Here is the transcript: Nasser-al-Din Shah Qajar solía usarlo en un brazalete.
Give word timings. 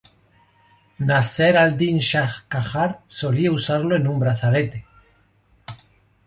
Nasser-al-Din 1.09 1.99
Shah 2.07 2.33
Qajar 2.51 3.01
solía 3.07 3.51
usarlo 3.51 3.95
en 3.95 4.07
un 4.07 4.19
brazalete. 4.19 4.87